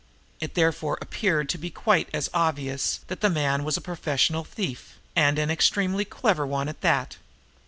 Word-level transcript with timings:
It 0.39 0.55
therefore 0.55 0.97
appeared 0.99 1.47
to 1.49 1.59
be 1.59 1.69
quite 1.69 2.09
as 2.11 2.27
obvious 2.33 3.01
that 3.05 3.21
the 3.21 3.29
man 3.29 3.63
was 3.63 3.77
a 3.77 3.81
professional 3.81 4.43
thief, 4.43 4.97
and 5.15 5.37
an 5.37 5.51
extremely 5.51 6.05
clever 6.05 6.47
one, 6.47 6.67
at 6.67 6.81
that. 6.81 7.17